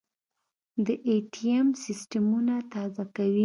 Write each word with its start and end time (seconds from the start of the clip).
دا 0.85 0.93
ائ 1.11 1.17
ټي 1.21 1.29
ټیم 1.33 1.65
سیستمونه 1.85 2.55
تازه 2.71 3.03
کوي. 3.15 3.39